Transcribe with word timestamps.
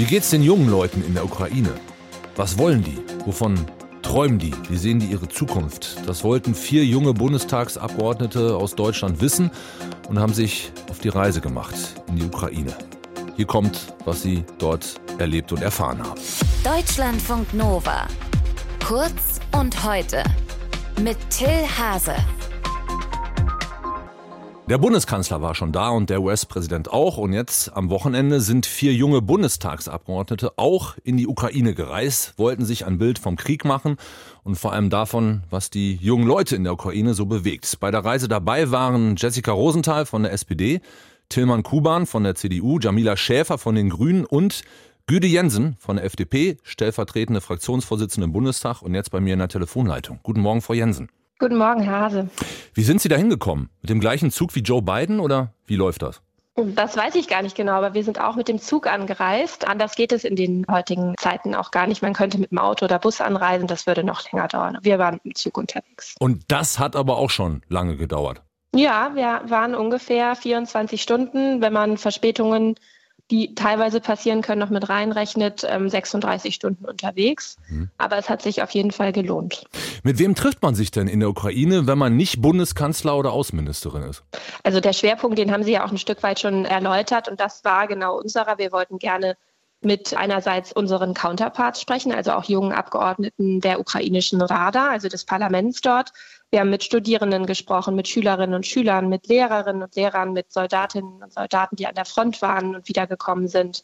Wie 0.00 0.06
geht's 0.06 0.30
den 0.30 0.42
jungen 0.42 0.70
Leuten 0.70 1.04
in 1.04 1.12
der 1.12 1.26
Ukraine? 1.26 1.74
Was 2.34 2.56
wollen 2.56 2.82
die? 2.82 2.96
Wovon 3.26 3.66
träumen 4.00 4.38
die? 4.38 4.54
Wie 4.70 4.78
sehen 4.78 4.98
die 4.98 5.08
ihre 5.08 5.28
Zukunft? 5.28 5.98
Das 6.06 6.24
wollten 6.24 6.54
vier 6.54 6.86
junge 6.86 7.12
Bundestagsabgeordnete 7.12 8.56
aus 8.56 8.74
Deutschland 8.74 9.20
wissen 9.20 9.50
und 10.08 10.18
haben 10.18 10.32
sich 10.32 10.72
auf 10.88 11.00
die 11.00 11.10
Reise 11.10 11.42
gemacht 11.42 11.76
in 12.08 12.16
die 12.16 12.24
Ukraine. 12.24 12.72
Hier 13.36 13.44
kommt, 13.44 13.92
was 14.06 14.22
sie 14.22 14.42
dort 14.56 14.98
erlebt 15.18 15.52
und 15.52 15.60
erfahren 15.60 16.02
haben. 16.02 16.18
Deutschlandfunk 16.64 17.52
Nova. 17.52 18.08
Kurz 18.82 19.38
und 19.52 19.84
heute. 19.84 20.24
Mit 21.02 21.18
Till 21.28 21.66
Hase. 21.78 22.14
Der 24.70 24.78
Bundeskanzler 24.78 25.42
war 25.42 25.56
schon 25.56 25.72
da 25.72 25.88
und 25.88 26.10
der 26.10 26.22
US-Präsident 26.22 26.92
auch. 26.92 27.18
Und 27.18 27.32
jetzt 27.32 27.76
am 27.76 27.90
Wochenende 27.90 28.40
sind 28.40 28.66
vier 28.66 28.94
junge 28.94 29.20
Bundestagsabgeordnete 29.20 30.58
auch 30.58 30.94
in 31.02 31.16
die 31.16 31.26
Ukraine 31.26 31.74
gereist, 31.74 32.34
wollten 32.36 32.64
sich 32.64 32.86
ein 32.86 32.96
Bild 32.96 33.18
vom 33.18 33.34
Krieg 33.34 33.64
machen 33.64 33.96
und 34.44 34.54
vor 34.54 34.72
allem 34.72 34.88
davon, 34.88 35.42
was 35.50 35.70
die 35.70 35.96
jungen 35.96 36.24
Leute 36.24 36.54
in 36.54 36.62
der 36.62 36.74
Ukraine 36.74 37.14
so 37.14 37.26
bewegt. 37.26 37.78
Bei 37.80 37.90
der 37.90 38.04
Reise 38.04 38.28
dabei 38.28 38.70
waren 38.70 39.16
Jessica 39.16 39.50
Rosenthal 39.50 40.06
von 40.06 40.22
der 40.22 40.32
SPD, 40.32 40.80
Tilman 41.28 41.64
Kuban 41.64 42.06
von 42.06 42.22
der 42.22 42.36
CDU, 42.36 42.78
Jamila 42.78 43.16
Schäfer 43.16 43.58
von 43.58 43.74
den 43.74 43.90
Grünen 43.90 44.24
und 44.24 44.62
Güde 45.08 45.26
Jensen 45.26 45.78
von 45.80 45.96
der 45.96 46.04
FDP, 46.04 46.58
stellvertretende 46.62 47.40
Fraktionsvorsitzende 47.40 48.26
im 48.26 48.32
Bundestag 48.32 48.82
und 48.82 48.94
jetzt 48.94 49.10
bei 49.10 49.18
mir 49.18 49.32
in 49.32 49.40
der 49.40 49.48
Telefonleitung. 49.48 50.20
Guten 50.22 50.42
Morgen, 50.42 50.62
Frau 50.62 50.74
Jensen. 50.74 51.08
Guten 51.40 51.56
Morgen, 51.56 51.80
Herr 51.80 52.00
Hase. 52.00 52.28
Wie 52.74 52.82
sind 52.82 53.00
Sie 53.00 53.08
da 53.08 53.16
hingekommen? 53.16 53.70
Mit 53.80 53.88
dem 53.88 53.98
gleichen 53.98 54.30
Zug 54.30 54.54
wie 54.54 54.60
Joe 54.60 54.82
Biden 54.82 55.20
oder 55.20 55.54
wie 55.64 55.76
läuft 55.76 56.02
das? 56.02 56.20
Das 56.54 56.98
weiß 56.98 57.14
ich 57.14 57.28
gar 57.28 57.40
nicht 57.40 57.56
genau, 57.56 57.72
aber 57.72 57.94
wir 57.94 58.04
sind 58.04 58.20
auch 58.20 58.36
mit 58.36 58.46
dem 58.46 58.58
Zug 58.58 58.86
angereist. 58.86 59.66
Anders 59.66 59.94
geht 59.94 60.12
es 60.12 60.24
in 60.24 60.36
den 60.36 60.66
heutigen 60.70 61.14
Zeiten 61.16 61.54
auch 61.54 61.70
gar 61.70 61.86
nicht. 61.86 62.02
Man 62.02 62.12
könnte 62.12 62.36
mit 62.36 62.50
dem 62.50 62.58
Auto 62.58 62.84
oder 62.84 62.98
Bus 62.98 63.22
anreisen, 63.22 63.66
das 63.66 63.86
würde 63.86 64.04
noch 64.04 64.30
länger 64.30 64.48
dauern. 64.48 64.76
Wir 64.82 64.98
waren 64.98 65.14
mit 65.14 65.24
dem 65.24 65.34
Zug 65.34 65.56
unterwegs. 65.56 66.14
Und 66.20 66.44
das 66.48 66.78
hat 66.78 66.94
aber 66.94 67.16
auch 67.16 67.30
schon 67.30 67.62
lange 67.70 67.96
gedauert. 67.96 68.42
Ja, 68.74 69.12
wir 69.14 69.40
waren 69.46 69.74
ungefähr 69.74 70.36
24 70.36 71.00
Stunden, 71.00 71.62
wenn 71.62 71.72
man 71.72 71.96
Verspätungen 71.96 72.74
die 73.30 73.54
teilweise 73.54 74.00
passieren 74.00 74.42
können, 74.42 74.60
noch 74.60 74.70
mit 74.70 74.88
reinrechnet, 74.88 75.60
36 75.60 76.46
ähm, 76.46 76.52
Stunden 76.52 76.84
unterwegs. 76.84 77.56
Mhm. 77.68 77.90
Aber 77.98 78.18
es 78.18 78.28
hat 78.28 78.42
sich 78.42 78.62
auf 78.62 78.70
jeden 78.72 78.90
Fall 78.90 79.12
gelohnt. 79.12 79.64
Mit 80.02 80.18
wem 80.18 80.34
trifft 80.34 80.62
man 80.62 80.74
sich 80.74 80.90
denn 80.90 81.08
in 81.08 81.20
der 81.20 81.28
Ukraine, 81.28 81.86
wenn 81.86 81.98
man 81.98 82.16
nicht 82.16 82.40
Bundeskanzler 82.42 83.16
oder 83.16 83.32
Außenministerin 83.32 84.02
ist? 84.02 84.24
Also 84.64 84.80
der 84.80 84.92
Schwerpunkt, 84.92 85.38
den 85.38 85.52
haben 85.52 85.62
Sie 85.62 85.72
ja 85.72 85.84
auch 85.84 85.90
ein 85.90 85.98
Stück 85.98 86.22
weit 86.22 86.40
schon 86.40 86.64
erläutert 86.64 87.28
und 87.28 87.40
das 87.40 87.64
war 87.64 87.86
genau 87.86 88.18
unserer. 88.18 88.58
Wir 88.58 88.72
wollten 88.72 88.98
gerne 88.98 89.36
mit 89.82 90.14
einerseits 90.14 90.72
unseren 90.72 91.14
Counterparts 91.14 91.80
sprechen, 91.80 92.12
also 92.12 92.32
auch 92.32 92.44
jungen 92.44 92.72
Abgeordneten 92.72 93.60
der 93.60 93.80
ukrainischen 93.80 94.42
Rada, 94.42 94.90
also 94.90 95.08
des 95.08 95.24
Parlaments 95.24 95.80
dort. 95.80 96.10
Wir 96.50 96.60
haben 96.60 96.70
mit 96.70 96.84
Studierenden 96.84 97.46
gesprochen, 97.46 97.94
mit 97.94 98.06
Schülerinnen 98.06 98.54
und 98.54 98.66
Schülern, 98.66 99.08
mit 99.08 99.26
Lehrerinnen 99.28 99.82
und 99.82 99.94
Lehrern, 99.96 100.32
mit 100.32 100.52
Soldatinnen 100.52 101.22
und 101.22 101.32
Soldaten, 101.32 101.76
die 101.76 101.86
an 101.86 101.94
der 101.94 102.04
Front 102.04 102.42
waren 102.42 102.74
und 102.74 102.88
wiedergekommen 102.88 103.48
sind, 103.48 103.82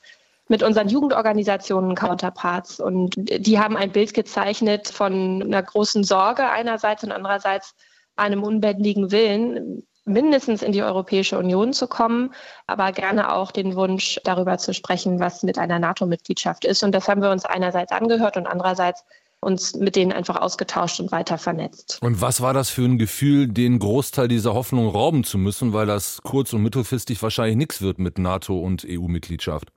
mit 0.49 0.63
unseren 0.63 0.89
Jugendorganisationen 0.89 1.95
Counterparts. 1.95 2.79
Und 2.79 3.15
die 3.17 3.59
haben 3.59 3.77
ein 3.77 3.93
Bild 3.93 4.13
gezeichnet 4.13 4.89
von 4.89 5.43
einer 5.43 5.63
großen 5.63 6.05
Sorge 6.05 6.49
einerseits 6.49 7.05
und 7.05 7.13
andererseits 7.13 7.75
einem 8.17 8.43
unbändigen 8.43 9.11
Willen, 9.11 9.87
mindestens 10.07 10.63
in 10.63 10.73
die 10.73 10.83
Europäische 10.83 11.39
Union 11.39 11.73
zu 11.73 11.87
kommen, 11.89 12.33
aber 12.67 12.93
gerne 12.93 13.33
auch 13.33 13.51
den 13.51 13.75
Wunsch, 13.75 14.21
darüber 14.25 14.57
zu 14.57 14.73
sprechen, 14.73 15.21
was 15.21 15.43
mit 15.43 15.59
einer 15.59 15.79
NATO-Mitgliedschaft 15.79 16.65
ist. 16.65 16.83
Und 16.83 16.93
das 16.93 17.09
haben 17.09 17.21
wir 17.21 17.31
uns 17.31 17.45
einerseits 17.45 17.93
angehört 17.93 18.37
und 18.37 18.47
andererseits 18.47 19.05
uns 19.41 19.75
mit 19.75 19.97
denen 19.97 20.13
einfach 20.13 20.37
ausgetauscht 20.37 20.99
und 20.99 21.13
weiter 21.13 21.39
vernetzt. 21.39 21.99
Und 22.01 22.21
was 22.21 22.41
war 22.41 22.55
das 22.55 22.71
für 22.71 22.83
ein 22.83 22.99
Gefühl, 22.99 23.49
den 23.49 23.79
Großteil 23.79 24.29
dieser 24.29 24.55
Hoffnung 24.55 24.89
rauben 24.89 25.25
zu 25.25 25.39
müssen, 25.39 25.73
weil 25.73 25.87
das 25.87 26.21
kurz- 26.23 26.53
und 26.53 26.63
mittelfristig 26.63 27.23
wahrscheinlich 27.23 27.57
nichts 27.57 27.83
wird 27.83 27.99
mit 27.99 28.19
NATO 28.19 28.59
und 28.59 28.87
EU-Mitgliedschaft? 28.89 29.69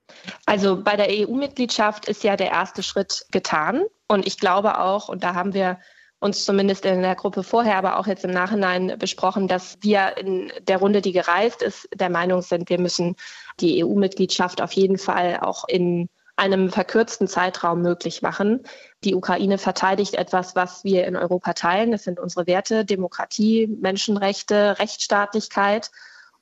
Also 0.46 0.82
bei 0.82 0.96
der 0.96 1.08
EU-Mitgliedschaft 1.10 2.08
ist 2.08 2.24
ja 2.24 2.36
der 2.36 2.52
erste 2.52 2.84
Schritt 2.84 3.26
getan. 3.32 3.84
Und 4.08 4.26
ich 4.26 4.40
glaube 4.40 4.80
auch, 4.80 5.10
und 5.10 5.24
da 5.24 5.36
haben 5.36 5.54
wir 5.54 5.78
uns 6.20 6.44
zumindest 6.44 6.86
in 6.86 7.02
der 7.02 7.16
Gruppe 7.16 7.44
vorher, 7.44 7.78
aber 7.78 7.98
auch 7.98 8.08
jetzt 8.08 8.26
im 8.26 8.32
Nachhinein 8.32 8.96
besprochen, 9.00 9.48
dass 9.48 9.78
wir 9.82 10.18
in 10.18 10.52
der 10.68 10.78
Runde, 10.78 11.02
die 11.02 11.14
gereist 11.14 11.62
ist, 11.62 11.88
der 11.94 12.10
Meinung 12.10 12.42
sind, 12.42 12.70
wir 12.70 12.80
müssen 12.80 13.16
die 13.60 13.84
EU-Mitgliedschaft 13.84 14.62
auf 14.62 14.74
jeden 14.74 14.98
Fall 14.98 15.40
auch 15.42 15.66
in 15.68 16.10
einem 16.36 16.70
verkürzten 16.70 17.28
Zeitraum 17.28 17.82
möglich 17.82 18.22
machen. 18.22 18.64
Die 19.04 19.14
Ukraine 19.14 19.58
verteidigt 19.58 20.16
etwas, 20.16 20.56
was 20.56 20.84
wir 20.84 21.06
in 21.06 21.18
Europa 21.18 21.54
teilen. 21.54 21.92
Das 21.92 22.04
sind 22.04 22.20
unsere 22.20 22.48
Werte, 22.48 22.86
Demokratie, 22.86 23.68
Menschenrechte, 23.68 24.80
Rechtsstaatlichkeit. 24.80 25.92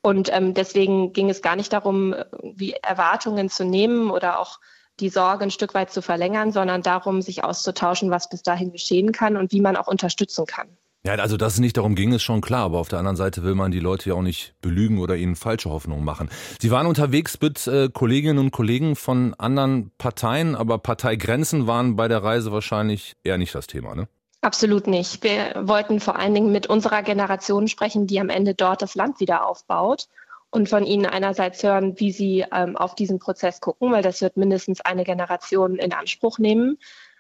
Und 0.01 0.31
ähm, 0.31 0.53
deswegen 0.53 1.13
ging 1.13 1.29
es 1.29 1.41
gar 1.41 1.55
nicht 1.55 1.73
darum, 1.73 2.15
wie 2.41 2.73
Erwartungen 2.73 3.49
zu 3.49 3.65
nehmen 3.65 4.11
oder 4.11 4.39
auch 4.39 4.59
die 4.99 5.09
Sorge 5.09 5.43
ein 5.43 5.51
Stück 5.51 5.73
weit 5.73 5.91
zu 5.91 6.01
verlängern, 6.01 6.51
sondern 6.51 6.81
darum, 6.81 7.21
sich 7.21 7.43
auszutauschen, 7.43 8.11
was 8.11 8.29
bis 8.29 8.43
dahin 8.43 8.71
geschehen 8.71 9.11
kann 9.11 9.37
und 9.37 9.51
wie 9.51 9.61
man 9.61 9.75
auch 9.75 9.87
unterstützen 9.87 10.45
kann. 10.45 10.67
Ja, 11.05 11.13
also 11.13 11.37
dass 11.37 11.53
es 11.53 11.59
nicht 11.59 11.77
darum 11.77 11.95
ging, 11.95 12.11
ist 12.11 12.23
schon 12.23 12.41
klar, 12.41 12.65
aber 12.65 12.79
auf 12.79 12.89
der 12.89 12.99
anderen 12.99 13.15
Seite 13.15 13.43
will 13.43 13.55
man 13.55 13.71
die 13.71 13.79
Leute 13.79 14.09
ja 14.09 14.15
auch 14.15 14.21
nicht 14.21 14.55
belügen 14.61 14.99
oder 14.99 15.15
ihnen 15.15 15.37
falsche 15.37 15.69
Hoffnungen 15.69 16.03
machen. 16.03 16.29
Sie 16.59 16.69
waren 16.69 16.85
unterwegs 16.85 17.39
mit 17.39 17.65
äh, 17.67 17.87
Kolleginnen 17.87 18.39
und 18.39 18.51
Kollegen 18.51 18.97
von 18.97 19.33
anderen 19.35 19.91
Parteien, 19.97 20.55
aber 20.55 20.79
Parteigrenzen 20.79 21.65
waren 21.65 21.95
bei 21.95 22.09
der 22.09 22.23
Reise 22.23 22.51
wahrscheinlich 22.51 23.13
eher 23.23 23.37
nicht 23.37 23.55
das 23.55 23.67
Thema, 23.67 23.95
ne? 23.95 24.09
Absolut 24.41 24.87
nicht. 24.87 25.23
Wir 25.23 25.61
wollten 25.63 25.99
vor 25.99 26.17
allen 26.17 26.33
Dingen 26.33 26.51
mit 26.51 26.67
unserer 26.67 27.03
Generation 27.03 27.67
sprechen, 27.67 28.05
die 28.05 28.19
am 28.19 28.29
Ende 28.29 28.53
dort 28.53 28.81
das 28.81 28.93
Land 28.93 29.19
wieder 29.19 29.47
aufbaut 29.47 30.07
und 30.49 30.69
von 30.69 30.85
Ihnen 30.85 31.05
einerseits 31.05 31.61
hören, 31.63 31.99
wie 31.99 32.11
Sie 32.11 32.45
ähm, 32.51 32.77
auf 32.77 32.95
diesen 32.95 33.19
Prozess 33.19 33.59
gucken, 33.61 33.91
weil 33.91 34.03
das 34.03 34.21
wird 34.21 34.37
mindestens 34.37 34.81
eine 34.81 35.03
Generation 35.03 35.75
in 35.75 35.93
Anspruch 35.93 36.39
nehmen. 36.39 36.77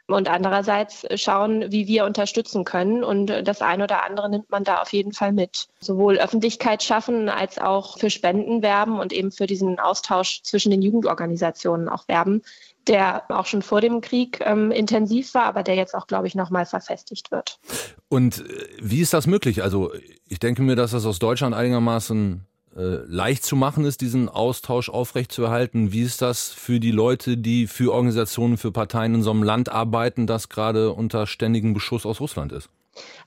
Und 0.09 0.29
andererseits 0.29 1.05
schauen, 1.15 1.69
wie 1.69 1.85
wir 1.87 2.05
unterstützen 2.05 2.63
können. 2.63 3.03
Und 3.03 3.27
das 3.27 3.61
eine 3.61 3.83
oder 3.83 4.05
andere 4.05 4.29
nimmt 4.29 4.49
man 4.49 4.63
da 4.63 4.81
auf 4.81 4.93
jeden 4.93 5.11
Fall 5.11 5.33
mit. 5.33 5.67
Sowohl 5.81 6.17
Öffentlichkeit 6.17 6.81
schaffen 6.81 7.27
als 7.27 7.57
auch 7.57 7.99
für 7.99 8.09
Spenden 8.09 8.61
werben 8.61 8.99
und 8.99 9.11
eben 9.11 9.33
für 9.33 9.47
diesen 9.47 9.79
Austausch 9.79 10.43
zwischen 10.43 10.71
den 10.71 10.81
Jugendorganisationen 10.81 11.89
auch 11.89 12.07
werben, 12.07 12.41
der 12.87 13.23
auch 13.29 13.47
schon 13.47 13.61
vor 13.61 13.81
dem 13.81 13.99
Krieg 13.99 14.39
ähm, 14.45 14.71
intensiv 14.71 15.33
war, 15.33 15.43
aber 15.43 15.61
der 15.61 15.75
jetzt 15.75 15.93
auch, 15.93 16.07
glaube 16.07 16.27
ich, 16.27 16.35
nochmal 16.35 16.65
verfestigt 16.65 17.29
wird. 17.31 17.59
Und 18.07 18.39
äh, 18.39 18.67
wie 18.81 19.01
ist 19.01 19.13
das 19.13 19.27
möglich? 19.27 19.61
Also 19.61 19.91
ich 20.25 20.39
denke 20.39 20.61
mir, 20.61 20.77
dass 20.77 20.91
das 20.91 21.05
aus 21.05 21.19
Deutschland 21.19 21.53
einigermaßen 21.53 22.47
leicht 22.79 23.43
zu 23.43 23.55
machen 23.55 23.85
ist, 23.85 24.01
diesen 24.01 24.29
Austausch 24.29 24.89
aufrechtzuerhalten? 24.89 25.91
Wie 25.91 26.03
ist 26.03 26.21
das 26.21 26.49
für 26.49 26.79
die 26.79 26.91
Leute, 26.91 27.37
die 27.37 27.67
für 27.67 27.91
Organisationen, 27.91 28.57
für 28.57 28.71
Parteien 28.71 29.15
in 29.15 29.23
so 29.23 29.31
einem 29.31 29.43
Land 29.43 29.69
arbeiten, 29.69 30.27
das 30.27 30.49
gerade 30.49 30.93
unter 30.93 31.25
ständigem 31.25 31.73
Beschuss 31.73 32.05
aus 32.05 32.19
Russland 32.19 32.51
ist? 32.51 32.69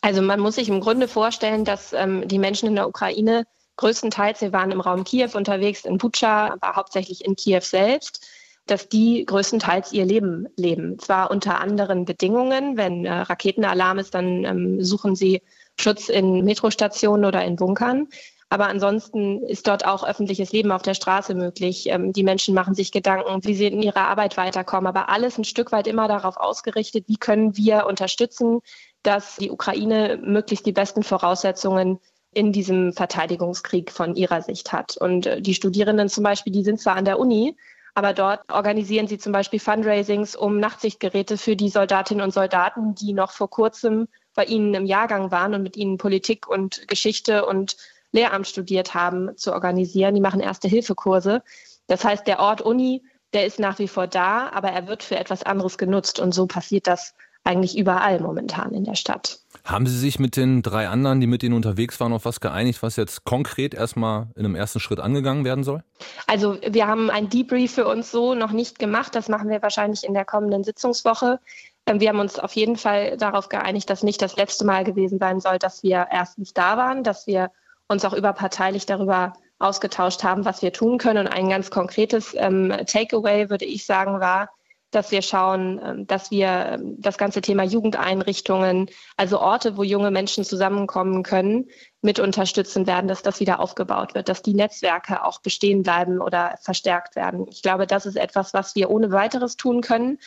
Also 0.01 0.23
man 0.23 0.41
muss 0.41 0.55
sich 0.55 0.69
im 0.69 0.81
Grunde 0.81 1.09
vorstellen, 1.09 1.65
dass 1.65 1.93
ähm, 1.93 2.27
die 2.27 2.39
Menschen 2.39 2.69
in 2.69 2.77
der 2.77 2.89
Ukraine 2.89 3.45
größtenteils, 3.77 4.41
wir 4.41 4.53
waren 4.53 4.71
im 4.71 4.81
Raum 4.81 5.05
Kiew 5.05 5.31
unterwegs, 5.35 5.85
in 5.85 5.99
Butscha, 5.99 6.49
aber 6.53 6.77
hauptsächlich 6.77 7.25
in 7.25 7.35
Kiew 7.35 7.63
selbst, 7.63 8.27
dass 8.67 8.89
die 8.89 9.25
größtenteils 9.25 9.93
ihr 9.93 10.05
Leben 10.05 10.47
leben. 10.57 10.99
Zwar 10.99 11.31
unter 11.31 11.61
anderen 11.61 12.05
Bedingungen, 12.05 12.77
wenn 12.77 13.05
äh, 13.05 13.13
Raketenalarm 13.13 13.99
ist, 13.99 14.15
dann 14.15 14.45
ähm, 14.45 14.85
suchen 14.85 15.17
sie 15.17 15.43
Schutz 15.79 16.09
in 16.09 16.45
Metrostationen 16.45 17.25
oder 17.25 17.45
in 17.45 17.57
Bunkern. 17.57 18.09
Aber 18.53 18.67
ansonsten 18.67 19.45
ist 19.45 19.69
dort 19.69 19.87
auch 19.87 20.05
öffentliches 20.05 20.51
Leben 20.51 20.73
auf 20.73 20.83
der 20.83 20.95
Straße 20.95 21.35
möglich. 21.37 21.87
Ähm, 21.89 22.13
die 22.13 22.25
Menschen 22.25 22.53
machen 22.53 22.75
sich 22.75 22.91
Gedanken, 22.91 23.45
wie 23.45 23.55
sie 23.55 23.67
in 23.67 23.81
ihrer 23.81 24.09
Arbeit 24.09 24.37
weiterkommen. 24.37 24.89
Aber 24.89 25.09
alles 25.09 25.39
ein 25.39 25.45
Stück 25.45 25.71
weit 25.71 25.87
immer 25.87 26.09
darauf 26.09 26.37
ausgerichtet, 26.37 27.05
wie 27.07 27.17
können 27.17 27.57
wir 27.57 27.87
unterstützen, 27.87 28.61
dass 29.05 29.37
die 29.37 29.53
Ukraine 29.53 30.19
möglichst 30.21 30.67
die 30.67 30.73
besten 30.73 31.05
Voraussetzungen 31.05 32.01
in 32.33 32.53
diesem 32.53 32.93
Verteidigungskrieg 32.93 33.93
von 33.93 34.17
ihrer 34.17 34.43
Sicht 34.43 34.73
hat. 34.73 34.97
Und 34.97 35.27
äh, 35.27 35.41
die 35.41 35.55
Studierenden 35.55 36.09
zum 36.09 36.25
Beispiel, 36.25 36.53
die 36.53 36.65
sind 36.65 36.81
zwar 36.81 36.97
an 36.97 37.05
der 37.05 37.21
Uni, 37.21 37.57
aber 37.95 38.15
dort 38.15 38.53
organisieren 38.53 39.07
sie 39.07 39.19
zum 39.19 39.33
Beispiel 39.33 39.61
Fundraisings 39.61 40.35
um 40.35 40.59
Nachtsichtgeräte 40.59 41.39
für 41.39 41.55
die 41.55 41.69
Soldatinnen 41.69 42.25
und 42.25 42.33
Soldaten, 42.33 42.97
die 42.97 43.13
noch 43.13 43.31
vor 43.31 43.49
kurzem 43.49 44.09
bei 44.35 44.45
ihnen 44.45 44.75
im 44.75 44.87
Jahrgang 44.87 45.31
waren 45.31 45.55
und 45.55 45.63
mit 45.63 45.77
ihnen 45.77 45.99
Politik 45.99 46.49
und 46.49 46.87
Geschichte 46.89 47.47
und 47.47 47.77
Lehramt 48.13 48.47
studiert 48.47 48.95
haben, 48.95 49.37
zu 49.37 49.53
organisieren. 49.53 50.15
Die 50.15 50.21
machen 50.21 50.41
Erste-Hilfe-Kurse. 50.41 51.43
Das 51.87 52.05
heißt, 52.05 52.27
der 52.27 52.41
Ort 52.41 52.63
Uni, 52.63 53.03
der 53.33 53.47
ist 53.47 53.59
nach 53.59 53.79
wie 53.79 53.89
vor 53.89 54.07
da, 54.07 54.51
aber 54.51 54.71
er 54.71 54.87
wird 54.87 55.03
für 55.03 55.17
etwas 55.17 55.43
anderes 55.43 55.79
genutzt. 55.79 56.19
Und 56.19 56.33
so 56.33 56.47
passiert 56.47 56.87
das 56.87 57.15
eigentlich 57.45 57.77
überall 57.79 58.21
momentan 58.21 58.73
in 58.75 58.85
der 58.85 58.95
Stadt. 58.95 59.41
Haben 59.65 59.87
Sie 59.87 59.99
sich 59.99 60.19
mit 60.19 60.37
den 60.37 60.63
drei 60.63 60.89
anderen, 60.89 61.21
die 61.21 61.27
mit 61.27 61.43
Ihnen 61.43 61.55
unterwegs 61.55 61.99
waren, 62.01 62.13
auf 62.13 62.25
was 62.25 62.41
geeinigt, 62.41 62.83
was 62.83 62.97
jetzt 62.97 63.25
konkret 63.25 63.75
erstmal 63.75 64.29
in 64.37 64.45
einem 64.45 64.55
ersten 64.55 64.81
Schritt 64.81 65.01
angegangen 65.01 65.45
werden 65.45 65.65
soll? 65.65 65.83
Also 66.27 66.59
wir 66.67 66.87
haben 66.87 67.11
ein 67.11 67.29
Debrief 67.29 67.73
für 67.75 67.87
uns 67.87 68.11
so 68.11 68.35
noch 68.35 68.53
nicht 68.53 68.79
gemacht. 68.79 69.15
Das 69.15 69.29
machen 69.29 69.49
wir 69.49 69.63
wahrscheinlich 69.63 70.05
in 70.05 70.15
der 70.15 70.25
kommenden 70.25 70.65
Sitzungswoche. 70.65 71.41
Ähm, 71.87 72.01
wir 72.01 72.11
haben 72.11 72.21
uns 72.21 72.39
auf 72.39 72.53
jeden 72.55 72.77
Fall 72.77 73.17
darauf 73.17 73.49
geeinigt, 73.49 73.91
dass 73.91 74.03
nicht 74.03 74.23
das 74.23 74.37
letzte 74.37 74.65
Mal 74.65 74.85
gewesen 74.85 75.19
sein 75.19 75.41
soll, 75.41 75.59
dass 75.59 75.83
wir 75.83 76.09
erstens 76.11 76.53
da 76.53 76.77
waren, 76.77 77.05
dass 77.05 77.27
wir 77.27 77.51
uns 77.91 78.05
auch 78.05 78.13
überparteilich 78.13 78.87
darüber 78.87 79.33
ausgetauscht 79.59 80.23
haben, 80.23 80.45
was 80.45 80.63
wir 80.63 80.73
tun 80.73 80.97
können. 80.97 81.27
Und 81.27 81.33
ein 81.33 81.49
ganz 81.49 81.71
konkretes 81.71 82.35
ähm, 82.37 82.73
Takeaway, 82.87 83.51
würde 83.51 83.65
ich 83.65 83.85
sagen, 83.85 84.21
war, 84.21 84.49
dass 84.93 85.11
wir 85.11 85.23
schauen, 85.23 85.81
ähm, 85.85 86.07
dass 86.07 86.31
wir 86.31 86.49
ähm, 86.49 86.95
das 86.99 87.19
ganze 87.19 87.41
Thema 87.41 87.65
Jugendeinrichtungen, 87.65 88.89
also 89.17 89.41
Orte, 89.41 89.77
wo 89.77 89.83
junge 89.83 90.13
Menschen 90.13 90.45
zusammenkommen 90.45 91.25
können, 91.25 91.69
mit 92.01 92.21
unterstützen 92.21 92.87
werden, 92.87 93.09
dass 93.09 93.23
das 93.23 93.41
wieder 93.41 93.59
aufgebaut 93.59 94.15
wird, 94.15 94.29
dass 94.29 94.43
die 94.43 94.55
Netzwerke 94.55 95.25
auch 95.25 95.41
bestehen 95.41 95.83
bleiben 95.83 96.21
oder 96.21 96.55
verstärkt 96.63 97.17
werden. 97.17 97.47
Ich 97.51 97.61
glaube, 97.61 97.89
das 97.89 98.07
ist 98.07 98.17
etwas, 98.17 98.55
was 98.55 98.77
wir 98.77 98.89
ohne 98.89 99.11
weiteres 99.11 99.57
tun 99.57 99.81
können. 99.81 100.19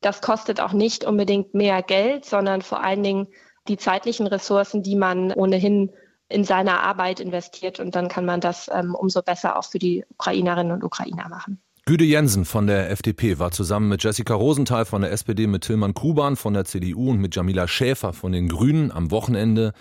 Das 0.00 0.22
kostet 0.22 0.58
auch 0.58 0.72
nicht 0.72 1.04
unbedingt 1.04 1.52
mehr 1.52 1.82
Geld, 1.82 2.24
sondern 2.24 2.62
vor 2.62 2.82
allen 2.82 3.02
Dingen 3.02 3.28
die 3.68 3.76
zeitlichen 3.76 4.26
Ressourcen, 4.26 4.82
die 4.82 4.96
man 4.96 5.32
ohnehin 5.32 5.92
in 6.30 6.44
seiner 6.44 6.80
Arbeit 6.80 7.20
investiert. 7.20 7.80
Und 7.80 7.94
dann 7.94 8.08
kann 8.08 8.24
man 8.24 8.40
das 8.40 8.70
ähm, 8.72 8.94
umso 8.94 9.22
besser 9.22 9.58
auch 9.58 9.64
für 9.64 9.78
die 9.78 10.04
Ukrainerinnen 10.10 10.72
und 10.72 10.84
Ukrainer 10.84 11.28
machen. 11.28 11.60
Güde 11.86 12.04
Jensen 12.04 12.44
von 12.44 12.66
der 12.66 12.90
FDP 12.90 13.38
war 13.38 13.50
zusammen 13.50 13.88
mit 13.88 14.04
Jessica 14.04 14.34
Rosenthal 14.34 14.84
von 14.84 15.02
der 15.02 15.10
SPD, 15.10 15.46
mit 15.46 15.62
Tilman 15.62 15.94
Kuban 15.94 16.36
von 16.36 16.54
der 16.54 16.64
CDU 16.64 17.10
und 17.10 17.18
mit 17.18 17.34
Jamila 17.34 17.66
Schäfer 17.66 18.12
von 18.12 18.32
den 18.32 18.48
Grünen 18.48 18.92
am 18.92 19.10
Wochenende 19.10 19.72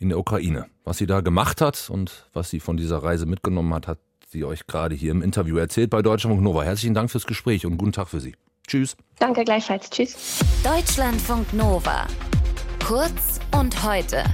in 0.00 0.08
der 0.08 0.18
Ukraine. 0.18 0.66
Was 0.84 0.98
sie 0.98 1.06
da 1.06 1.20
gemacht 1.20 1.60
hat 1.60 1.90
und 1.90 2.26
was 2.32 2.48
sie 2.50 2.60
von 2.60 2.76
dieser 2.76 3.02
Reise 3.02 3.26
mitgenommen 3.26 3.74
hat, 3.74 3.86
hat 3.86 3.98
sie 4.28 4.44
euch 4.44 4.66
gerade 4.66 4.94
hier 4.94 5.10
im 5.10 5.20
Interview 5.20 5.56
erzählt 5.58 5.90
bei 5.90 6.00
Deutschlandfunk 6.00 6.42
Nova. 6.42 6.62
Herzlichen 6.62 6.94
Dank 6.94 7.10
fürs 7.10 7.26
Gespräch 7.26 7.66
und 7.66 7.76
guten 7.76 7.92
Tag 7.92 8.08
für 8.08 8.20
Sie. 8.20 8.34
Tschüss. 8.66 8.96
Danke 9.18 9.44
gleichfalls. 9.44 9.90
Tschüss. 9.90 10.40
Deutschlandfunk 10.62 11.52
Nova. 11.52 12.06
Kurz 12.86 13.40
und 13.52 13.82
heute. 13.84 14.24